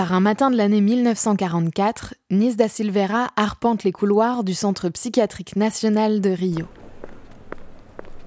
[0.00, 5.56] Par un matin de l'année 1944, Nis da Silveira arpente les couloirs du Centre psychiatrique
[5.56, 6.64] national de Rio.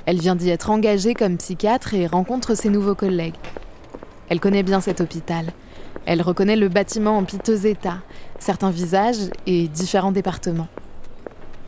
[0.06, 3.34] Elle vient d'y être engagée comme psychiatre et rencontre ses nouveaux collègues.
[4.30, 5.48] Elle connaît bien cet hôpital.
[6.06, 8.04] Elle reconnaît le bâtiment en piteux état,
[8.38, 10.70] certains visages et différents départements.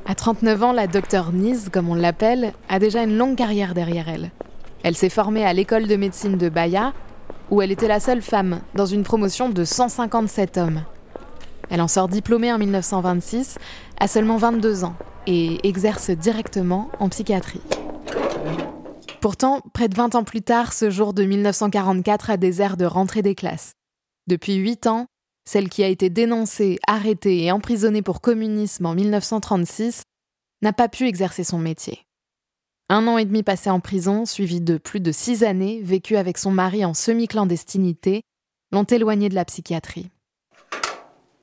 [0.05, 4.07] À 39 ans, la docteure Nis, comme on l'appelle, a déjà une longue carrière derrière
[4.07, 4.29] elle.
[4.83, 6.93] Elle s'est formée à l'école de médecine de Bahia,
[7.51, 10.83] où elle était la seule femme dans une promotion de 157 hommes.
[11.69, 13.57] Elle en sort diplômée en 1926,
[13.99, 14.95] à seulement 22 ans,
[15.27, 17.61] et exerce directement en psychiatrie.
[19.21, 22.85] Pourtant, près de 20 ans plus tard, ce jour de 1944 a des airs de
[22.85, 23.73] rentrée des classes.
[24.27, 25.07] Depuis 8 ans,
[25.47, 30.03] celle qui a été dénoncée, arrêtée et emprisonnée pour communisme en 1936
[30.61, 32.04] n'a pas pu exercer son métier.
[32.87, 36.37] Un an et demi passé en prison, suivi de plus de six années vécues avec
[36.37, 38.21] son mari en semi-clandestinité,
[38.71, 40.11] l'ont éloignée de la psychiatrie.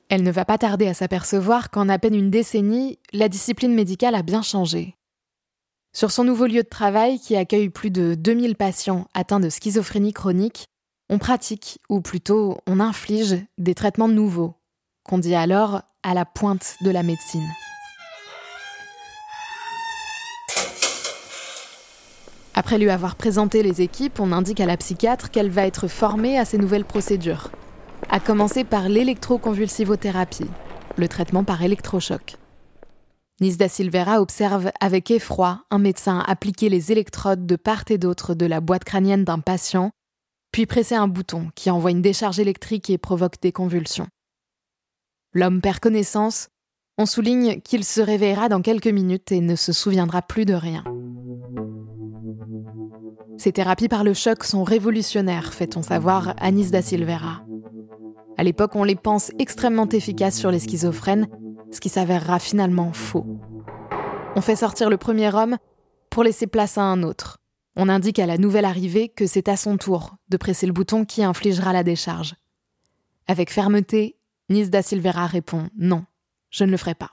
[0.07, 4.15] Elle ne va pas tarder à s'apercevoir qu'en à peine une décennie, la discipline médicale
[4.15, 4.95] a bien changé.
[5.91, 10.13] Sur son nouveau lieu de travail, qui accueille plus de 2000 patients atteints de schizophrénie
[10.13, 10.65] chronique,
[11.09, 14.55] on pratique, ou plutôt on inflige, des traitements nouveaux,
[15.03, 17.47] qu'on dit alors à la pointe de la médecine.
[22.55, 26.37] Après lui avoir présenté les équipes, on indique à la psychiatre qu'elle va être formée
[26.37, 27.49] à ces nouvelles procédures,
[28.09, 30.49] à commencer par l'électroconvulsivothérapie,
[30.97, 32.35] le traitement par électrochoc.
[33.41, 38.35] Nis da Silveira observe avec effroi un médecin appliquer les électrodes de part et d'autre
[38.35, 39.89] de la boîte crânienne d'un patient,
[40.51, 44.07] puis presser un bouton qui envoie une décharge électrique et provoque des convulsions.
[45.33, 46.49] L'homme perd connaissance,
[46.99, 50.83] on souligne qu'il se réveillera dans quelques minutes et ne se souviendra plus de rien.
[53.37, 57.43] Ces thérapies par le choc sont révolutionnaires, fait-on savoir Anis da Silveira.
[58.37, 61.27] À l'époque, on les pense extrêmement efficaces sur les schizophrènes,
[61.71, 63.25] ce qui s'avérera finalement faux.
[64.35, 65.57] On fait sortir le premier homme
[66.09, 67.39] pour laisser place à un autre.
[67.75, 71.05] On indique à la nouvelle arrivée que c'est à son tour de presser le bouton
[71.05, 72.35] qui infligera la décharge.
[73.27, 74.17] Avec fermeté,
[74.49, 76.03] Nis da Silveira répond non,
[76.49, 77.11] je ne le ferai pas.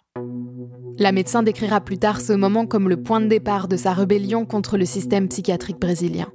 [0.99, 4.45] La médecin décrira plus tard ce moment comme le point de départ de sa rébellion
[4.45, 6.29] contre le système psychiatrique brésilien.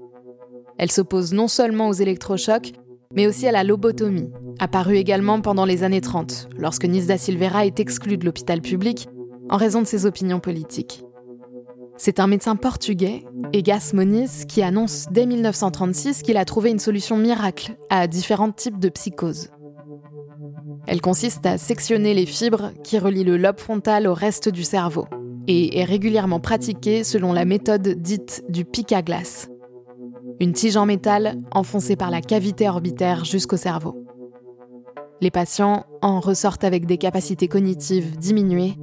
[0.77, 2.73] Elle s'oppose non seulement aux électrochocs,
[3.13, 7.65] mais aussi à la lobotomie, apparue également pendant les années 30, lorsque Nis da Silveira
[7.65, 9.07] est exclue de l'hôpital public
[9.49, 11.03] en raison de ses opinions politiques.
[11.97, 13.23] C'est un médecin portugais,
[13.53, 18.79] Egas Moniz, qui annonce dès 1936 qu'il a trouvé une solution miracle à différents types
[18.79, 19.49] de psychoses.
[20.87, 25.07] Elle consiste à sectionner les fibres qui relient le lobe frontal au reste du cerveau
[25.47, 29.49] et est régulièrement pratiquée selon la méthode dite du pic à glace.
[30.39, 34.05] Une tige en métal enfoncée par la cavité orbitaire jusqu'au cerveau.
[35.21, 38.75] Les patients en ressortent avec des capacités cognitives diminuées,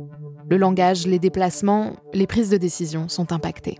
[0.50, 3.78] le langage, les déplacements, les prises de décision sont impactés.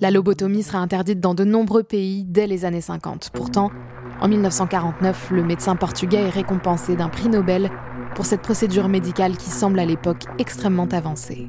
[0.00, 3.30] La lobotomie sera interdite dans de nombreux pays dès les années 50.
[3.32, 3.70] Pourtant,
[4.20, 7.70] en 1949, le médecin portugais est récompensé d'un prix Nobel
[8.14, 11.48] pour cette procédure médicale qui semble à l'époque extrêmement avancée.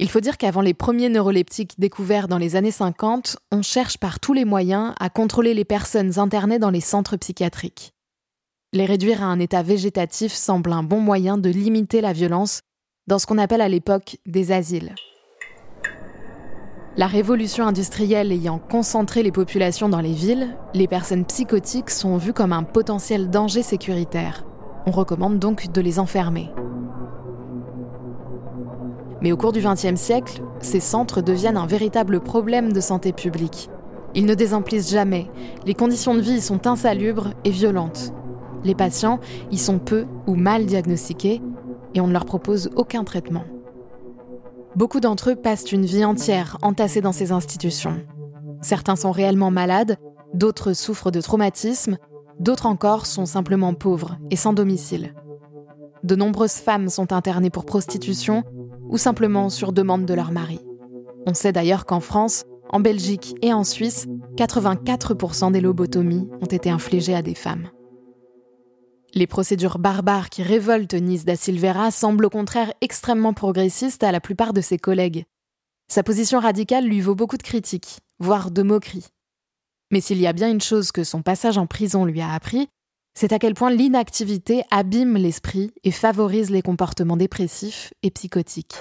[0.00, 4.20] Il faut dire qu'avant les premiers neuroleptiques découverts dans les années 50, on cherche par
[4.20, 7.94] tous les moyens à contrôler les personnes internées dans les centres psychiatriques.
[8.72, 12.60] Les réduire à un état végétatif semble un bon moyen de limiter la violence
[13.08, 14.94] dans ce qu'on appelle à l'époque des asiles.
[16.98, 22.32] La révolution industrielle ayant concentré les populations dans les villes, les personnes psychotiques sont vues
[22.32, 24.44] comme un potentiel danger sécuritaire.
[24.84, 26.50] On recommande donc de les enfermer.
[29.22, 33.70] Mais au cours du XXe siècle, ces centres deviennent un véritable problème de santé publique.
[34.16, 35.30] Ils ne désemplissent jamais,
[35.66, 38.12] les conditions de vie sont insalubres et violentes.
[38.64, 39.20] Les patients
[39.52, 41.42] y sont peu ou mal diagnostiqués
[41.94, 43.44] et on ne leur propose aucun traitement.
[44.76, 48.00] Beaucoup d'entre eux passent une vie entière entassés dans ces institutions.
[48.60, 49.96] Certains sont réellement malades,
[50.34, 51.98] d'autres souffrent de traumatismes,
[52.38, 55.14] d'autres encore sont simplement pauvres et sans domicile.
[56.04, 58.44] de nombreuses femmes sont internées pour prostitution
[58.88, 60.60] ou simplement sur demande de leur mari.
[61.26, 64.06] On sait d'ailleurs qu'en France, en Belgique et en Suisse,
[64.36, 67.68] 84% des lobotomies ont été infligées à des femmes.
[69.14, 74.20] Les procédures barbares qui révoltent Nice da Silveira semblent au contraire extrêmement progressistes à la
[74.20, 75.24] plupart de ses collègues.
[75.90, 79.06] Sa position radicale lui vaut beaucoup de critiques, voire de moqueries.
[79.90, 82.68] Mais s'il y a bien une chose que son passage en prison lui a appris,
[83.14, 88.76] c'est à quel point l'inactivité abîme l'esprit et favorise les comportements dépressifs et psychotiques.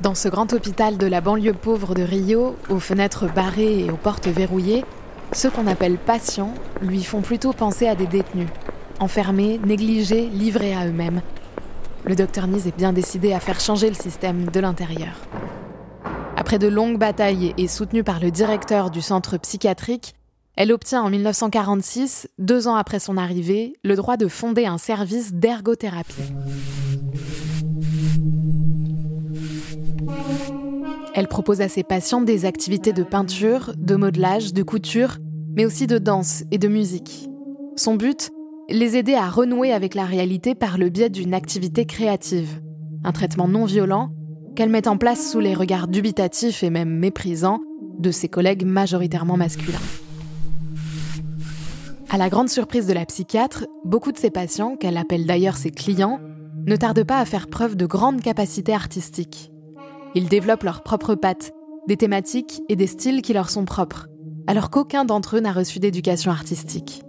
[0.00, 3.96] Dans ce grand hôpital de la banlieue pauvre de Rio, aux fenêtres barrées et aux
[3.96, 4.84] portes verrouillées,
[5.32, 8.48] ceux qu'on appelle patients lui font plutôt penser à des détenus,
[9.00, 11.22] enfermés, négligés, livrés à eux-mêmes.
[12.04, 15.14] Le docteur Nise est bien décidé à faire changer le système de l'intérieur.
[16.36, 20.14] Après de longues batailles et soutenue par le directeur du centre psychiatrique,
[20.56, 25.32] elle obtient en 1946, deux ans après son arrivée, le droit de fonder un service
[25.32, 26.32] d'ergothérapie.
[31.14, 35.18] Elle propose à ses patients des activités de peinture, de modelage, de couture,
[35.54, 37.28] mais aussi de danse et de musique.
[37.76, 38.32] Son but
[38.68, 42.60] Les aider à renouer avec la réalité par le biais d'une activité créative,
[43.04, 44.10] un traitement non violent
[44.56, 47.60] qu'elle met en place sous les regards dubitatifs et même méprisants
[47.98, 49.78] de ses collègues majoritairement masculins.
[52.10, 55.70] À la grande surprise de la psychiatre, beaucoup de ses patients, qu'elle appelle d'ailleurs ses
[55.70, 56.20] clients,
[56.66, 59.53] ne tardent pas à faire preuve de grandes capacités artistiques.
[60.16, 61.52] Ils développent leurs propres pattes,
[61.88, 64.06] des thématiques et des styles qui leur sont propres,
[64.46, 67.02] alors qu'aucun d'entre eux n'a reçu d'éducation artistique.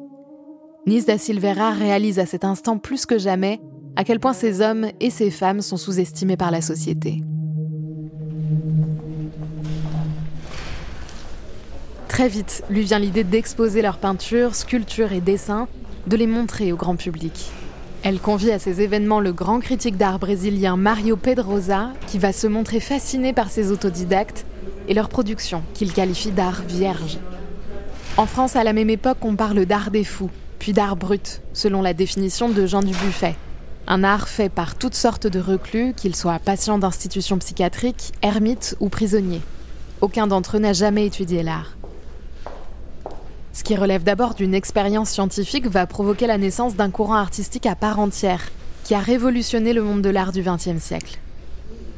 [0.87, 3.59] Nis da Silveira réalise à cet instant plus que jamais
[3.95, 7.21] à quel point ces hommes et ces femmes sont sous-estimés par la société.
[12.07, 15.67] Très vite, lui vient l'idée d'exposer leurs peintures, sculptures et dessins,
[16.07, 17.51] de les montrer au grand public.
[18.05, 22.45] Elle convie à ces événements le grand critique d'art brésilien Mario Pedrosa, qui va se
[22.45, 24.45] montrer fasciné par ses autodidactes
[24.87, 27.17] et leur production, qu'il qualifie d'art vierge.
[28.17, 30.29] En France, à la même époque, on parle d'art des fous,
[30.59, 33.35] puis d'art brut, selon la définition de Jean Dubuffet.
[33.87, 38.89] Un art fait par toutes sortes de reclus, qu'ils soient patients d'institutions psychiatriques, ermites ou
[38.89, 39.41] prisonniers.
[40.01, 41.75] Aucun d'entre eux n'a jamais étudié l'art.
[43.55, 47.75] Ce qui relève d'abord d'une expérience scientifique va provoquer la naissance d'un courant artistique à
[47.75, 48.51] part entière,
[48.83, 51.17] qui a révolutionné le monde de l'art du XXe siècle.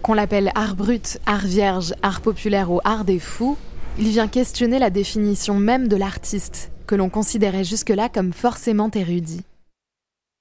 [0.04, 3.58] Qu'on l'appelle art brut, art vierge, art populaire ou art des fous,
[3.98, 9.42] il vient questionner la définition même de l'artiste, que l'on considérait jusque-là comme forcément érudit.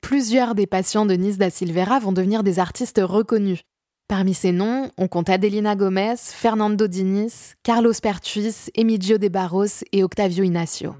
[0.02, 3.62] Plusieurs des patients de Nice da Silveira vont devenir des artistes reconnus,
[4.08, 10.04] Parmi ces noms, on compte Adelina Gomez, Fernando Diniz, Carlos Pertuis, Emilio de Barros et
[10.04, 10.94] Octavio Inacio.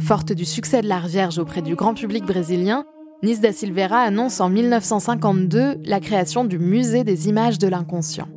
[0.00, 2.84] Forte du succès de l'art vierge auprès du grand public brésilien,
[3.22, 8.28] Nis da Silveira annonce en 1952 la création du Musée des images de l'inconscient.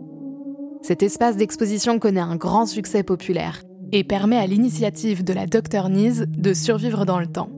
[0.81, 5.89] Cet espace d'exposition connaît un grand succès populaire et permet à l'initiative de la Dr
[5.89, 7.49] Nise de survivre dans le temps,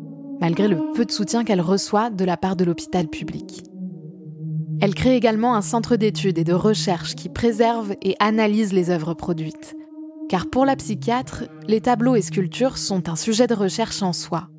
[0.41, 3.63] malgré le peu de soutien qu'elle reçoit de la part de l'hôpital public.
[4.81, 9.13] Elle crée également un centre d'études et de recherche qui préserve et analyse les œuvres
[9.13, 9.75] produites.
[10.29, 14.49] Car pour la psychiatre, les tableaux et sculptures sont un sujet de recherche en soi.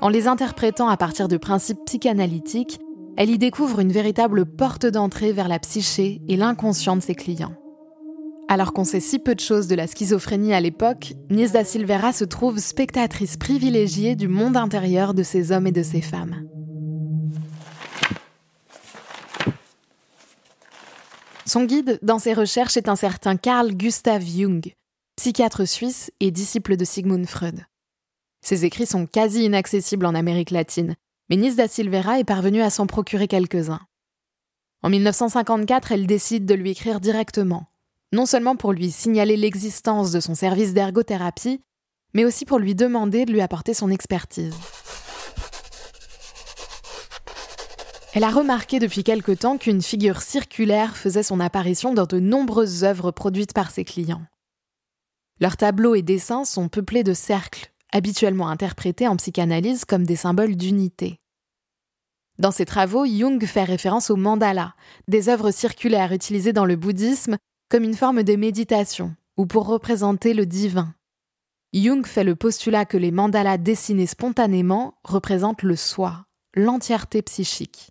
[0.00, 2.78] En les interprétant à partir de principes psychanalytiques,
[3.16, 7.54] elle y découvre une véritable porte d'entrée vers la psyché et l'inconscient de ses clients.
[8.48, 12.12] Alors qu'on sait si peu de choses de la schizophrénie à l'époque, Nies da Silveira
[12.12, 16.42] se trouve spectatrice privilégiée du monde intérieur de ces hommes et de ces femmes.
[21.52, 24.72] Son guide dans ses recherches est un certain Carl Gustav Jung,
[25.16, 27.66] psychiatre suisse et disciple de Sigmund Freud.
[28.40, 30.94] Ses écrits sont quasi inaccessibles en Amérique latine,
[31.28, 33.82] mais Nis da Silveira est parvenue à s'en procurer quelques-uns.
[34.82, 37.66] En 1954, elle décide de lui écrire directement,
[38.14, 41.60] non seulement pour lui signaler l'existence de son service d'ergothérapie,
[42.14, 44.54] mais aussi pour lui demander de lui apporter son expertise.
[48.14, 52.84] Elle a remarqué depuis quelque temps qu'une figure circulaire faisait son apparition dans de nombreuses
[52.84, 54.26] œuvres produites par ses clients.
[55.40, 60.56] Leurs tableaux et dessins sont peuplés de cercles, habituellement interprétés en psychanalyse comme des symboles
[60.56, 61.20] d'unité.
[62.38, 64.74] Dans ses travaux, Jung fait référence aux mandalas,
[65.08, 67.38] des œuvres circulaires utilisées dans le bouddhisme
[67.70, 70.94] comme une forme de méditation ou pour représenter le divin.
[71.72, 77.88] Jung fait le postulat que les mandalas dessinés spontanément représentent le soi, l'entièreté psychique.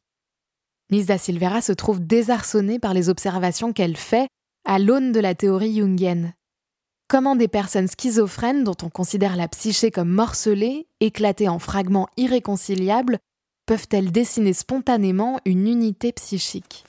[0.91, 4.27] Nisa Silvera se trouve désarçonnée par les observations qu'elle fait
[4.65, 6.33] à l'aune de la théorie jungienne.
[7.07, 13.19] comment des personnes schizophrènes dont on considère la psyché comme morcelée, éclatée en fragments irréconciliables,
[13.65, 16.86] peuvent-elles dessiner spontanément une unité psychique?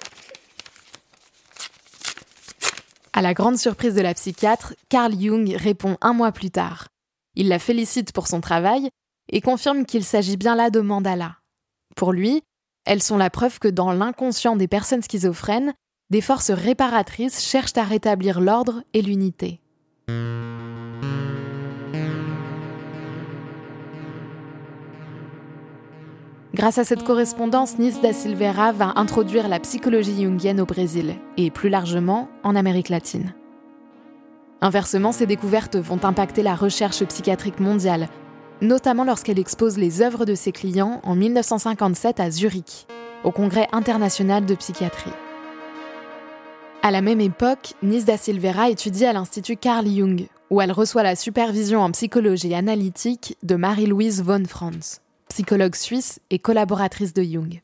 [3.12, 6.86] À la grande surprise de la psychiatre, Carl Jung répond un mois plus tard.
[7.34, 8.90] Il la félicite pour son travail
[9.28, 11.36] et confirme qu'il s'agit bien là de mandala.
[11.96, 12.42] Pour lui,
[12.84, 15.72] elles sont la preuve que dans l'inconscient des personnes schizophrènes,
[16.10, 19.60] des forces réparatrices cherchent à rétablir l'ordre et l'unité.
[26.54, 31.50] Grâce à cette correspondance, Nis da Silveira va introduire la psychologie jungienne au Brésil et
[31.50, 33.34] plus largement en Amérique latine.
[34.60, 38.08] Inversement, ces découvertes vont impacter la recherche psychiatrique mondiale,
[38.62, 42.86] notamment lorsqu'elle expose les œuvres de ses clients en 1957 à Zurich,
[43.24, 45.10] au Congrès international de psychiatrie.
[46.82, 51.02] À la même époque, Nis da Silveira étudie à l'Institut Carl Jung, où elle reçoit
[51.02, 57.60] la supervision en psychologie analytique de Marie-Louise von Franz, psychologue suisse et collaboratrice de Jung.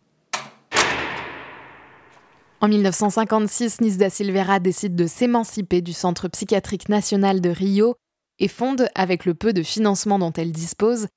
[2.61, 7.95] En 1956, Nis da Silveira décide de s'émanciper du Centre psychiatrique national de Rio
[8.39, 11.09] et fonde, avec le peu de financement dont elle dispose,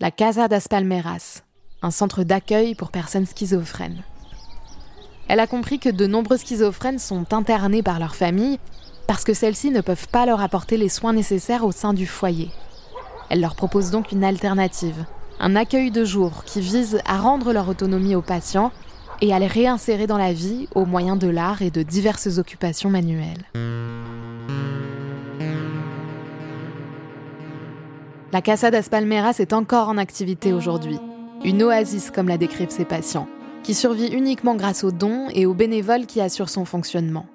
[0.00, 1.42] la Casa das Palmeiras,
[1.82, 4.02] un centre d'accueil pour personnes schizophrènes.
[5.28, 8.58] Elle a compris que de nombreux schizophrènes sont internés par leur famille
[9.06, 12.50] parce que celles-ci ne peuvent pas leur apporter les soins nécessaires au sein du foyer.
[13.30, 15.04] Elle leur propose donc une alternative,
[15.40, 18.72] un accueil de jour qui vise à rendre leur autonomie aux patients
[19.20, 22.90] et à les réinsérer dans la vie au moyen de l'art et de diverses occupations
[22.90, 23.44] manuelles.
[28.30, 30.98] La Casa das Palmeiras est encore en activité aujourd'hui,
[31.44, 33.26] une oasis comme la décrivent ses patients
[33.62, 37.26] qui survit uniquement grâce aux dons et aux bénévoles qui assurent son fonctionnement.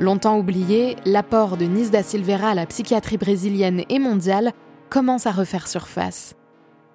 [0.00, 4.52] Longtemps oublié, l'apport de Nis da Silveira à la psychiatrie brésilienne et mondiale
[4.90, 6.34] commence à refaire surface.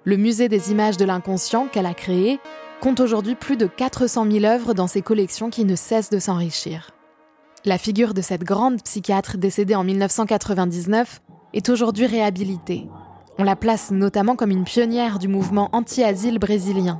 [0.03, 2.39] Le musée des images de l'inconscient qu'elle a créé
[2.81, 6.91] compte aujourd'hui plus de 400 000 œuvres dans ses collections qui ne cessent de s'enrichir.
[7.63, 11.21] La figure de cette grande psychiatre décédée en 1999
[11.53, 12.87] est aujourd'hui réhabilitée.
[13.37, 16.99] On la place notamment comme une pionnière du mouvement anti-asile brésilien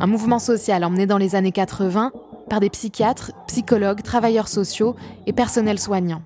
[0.00, 2.12] un mouvement social emmené dans les années 80
[2.48, 4.94] par des psychiatres, psychologues, travailleurs sociaux
[5.26, 6.22] et personnels soignants.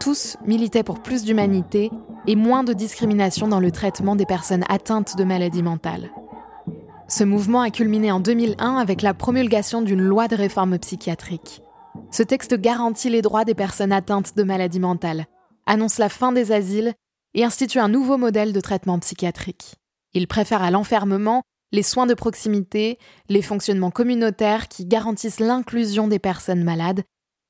[0.00, 1.90] Tous militaient pour plus d'humanité
[2.26, 6.10] et moins de discrimination dans le traitement des personnes atteintes de maladies mentales.
[7.08, 11.62] Ce mouvement a culminé en 2001 avec la promulgation d'une loi de réforme psychiatrique.
[12.10, 15.26] Ce texte garantit les droits des personnes atteintes de maladies mentales,
[15.66, 16.94] annonce la fin des asiles
[17.34, 19.74] et institue un nouveau modèle de traitement psychiatrique.
[20.14, 21.42] Il préfère à l'enfermement
[21.72, 27.02] les soins de proximité, les fonctionnements communautaires qui garantissent l'inclusion des personnes malades,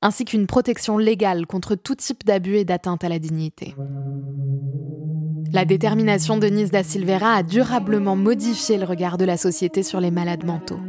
[0.03, 3.75] ainsi qu'une protection légale contre tout type d'abus et d'atteinte à la dignité.
[5.53, 10.01] La détermination de Nis da Silveira a durablement modifié le regard de la société sur
[10.01, 10.81] les malades mentaux.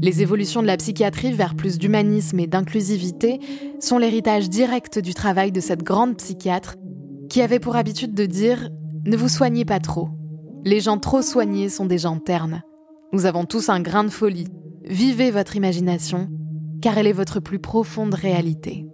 [0.00, 3.40] Les évolutions de la psychiatrie vers plus d'humanisme et d'inclusivité
[3.80, 6.76] sont l'héritage direct du travail de cette grande psychiatre
[7.28, 8.70] qui avait pour habitude de dire⁇
[9.10, 10.06] Ne vous soignez pas trop⁇
[10.64, 12.62] les gens trop soignés sont des gens ternes.
[13.12, 14.48] Nous avons tous un grain de folie.
[14.84, 16.28] Vivez votre imagination,
[16.82, 18.84] car elle est votre plus profonde réalité.